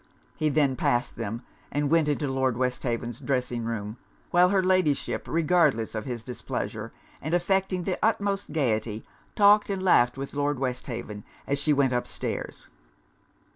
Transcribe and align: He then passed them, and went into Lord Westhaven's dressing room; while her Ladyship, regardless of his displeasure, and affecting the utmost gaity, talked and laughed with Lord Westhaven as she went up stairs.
He 0.35 0.49
then 0.49 0.75
passed 0.75 1.15
them, 1.15 1.43
and 1.71 1.91
went 1.91 2.07
into 2.07 2.27
Lord 2.27 2.57
Westhaven's 2.57 3.19
dressing 3.19 3.65
room; 3.65 3.97
while 4.31 4.49
her 4.49 4.63
Ladyship, 4.63 5.27
regardless 5.27 5.93
of 5.93 6.05
his 6.05 6.23
displeasure, 6.23 6.91
and 7.21 7.35
affecting 7.35 7.83
the 7.83 7.99
utmost 8.03 8.51
gaity, 8.51 9.03
talked 9.35 9.69
and 9.69 9.83
laughed 9.83 10.17
with 10.17 10.33
Lord 10.33 10.57
Westhaven 10.57 11.23
as 11.45 11.59
she 11.59 11.71
went 11.71 11.93
up 11.93 12.07
stairs. 12.07 12.67